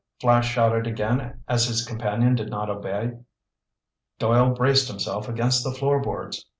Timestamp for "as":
1.47-1.67